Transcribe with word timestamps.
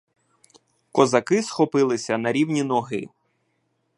Козаки 0.91 1.43
схопилися 1.43 2.17
на 2.17 2.31
рівні 2.31 2.63
ноги. 2.63 3.09